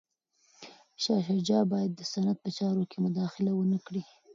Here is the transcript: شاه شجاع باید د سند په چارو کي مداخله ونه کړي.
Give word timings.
شاه 1.03 1.23
شجاع 1.27 1.63
باید 1.71 1.91
د 1.95 2.01
سند 2.11 2.37
په 2.43 2.49
چارو 2.57 2.83
کي 2.91 2.97
مداخله 3.05 3.51
ونه 3.55 3.79
کړي. 3.85 4.03